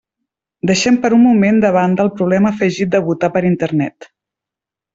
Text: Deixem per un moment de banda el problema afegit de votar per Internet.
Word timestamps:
Deixem 0.69 0.95
per 1.03 1.11
un 1.17 1.21
moment 1.25 1.59
de 1.65 1.71
banda 1.75 2.05
el 2.07 2.11
problema 2.21 2.53
afegit 2.59 2.93
de 2.97 3.03
votar 3.11 3.31
per 3.37 3.45
Internet. 3.53 4.09